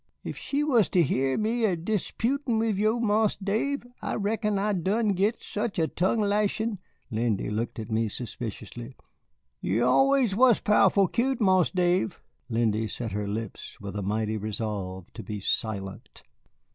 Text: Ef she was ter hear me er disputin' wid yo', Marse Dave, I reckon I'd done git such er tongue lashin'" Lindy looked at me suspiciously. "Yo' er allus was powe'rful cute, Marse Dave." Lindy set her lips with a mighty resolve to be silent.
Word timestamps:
Ef 0.25 0.35
she 0.35 0.63
was 0.63 0.89
ter 0.89 1.01
hear 1.01 1.37
me 1.37 1.63
er 1.63 1.75
disputin' 1.75 2.57
wid 2.57 2.75
yo', 2.77 2.99
Marse 2.99 3.35
Dave, 3.35 3.83
I 4.01 4.15
reckon 4.15 4.57
I'd 4.57 4.83
done 4.83 5.09
git 5.09 5.43
such 5.43 5.77
er 5.77 5.85
tongue 5.85 6.21
lashin'" 6.21 6.79
Lindy 7.11 7.51
looked 7.51 7.77
at 7.77 7.91
me 7.91 8.09
suspiciously. 8.09 8.95
"Yo' 9.61 9.83
er 9.85 9.85
allus 10.17 10.33
was 10.33 10.59
powe'rful 10.59 11.05
cute, 11.09 11.39
Marse 11.39 11.69
Dave." 11.69 12.19
Lindy 12.49 12.87
set 12.87 13.11
her 13.11 13.27
lips 13.27 13.79
with 13.79 13.95
a 13.95 14.01
mighty 14.01 14.37
resolve 14.37 15.13
to 15.13 15.21
be 15.21 15.39
silent. 15.39 16.23